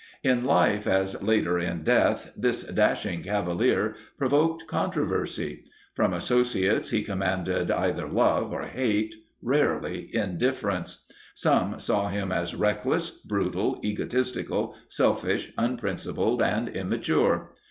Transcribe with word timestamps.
In 0.23 0.43
life 0.45 0.87
as 0.87 1.21
later 1.21 1.59
in 1.59 1.83
death, 1.83 2.31
this 2.35 2.63
dashing 2.63 3.21
cavalier 3.21 3.93
provoked 4.17 4.65
controversy. 4.65 5.63
From 5.93 6.11
associates 6.11 6.89
he 6.89 7.03
commanded 7.03 7.69
either 7.69 8.07
love 8.07 8.51
or 8.51 8.63
hate, 8.63 9.13
rarely 9.43 10.09
indifference. 10.11 11.05
Some 11.35 11.79
saw 11.79 12.09
him 12.09 12.31
as 12.31 12.55
reckless, 12.55 13.11
brutal, 13.11 13.79
egotistical, 13.83 14.75
selfish, 14.87 15.51
unprincipled, 15.55 16.41
and 16.41 16.67
immature. 16.69 17.51